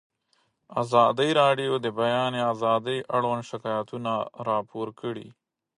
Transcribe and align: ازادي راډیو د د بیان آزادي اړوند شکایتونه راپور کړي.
ازادي 0.81 1.29
راډیو 1.41 1.73
د 1.79 1.81
د 1.85 1.87
بیان 1.99 2.33
آزادي 2.51 2.97
اړوند 3.15 3.43
شکایتونه 3.51 4.11
راپور 4.47 4.87
کړي. 5.01 5.27